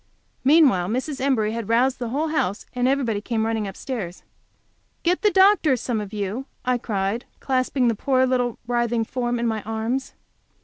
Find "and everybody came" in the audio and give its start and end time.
2.73-3.45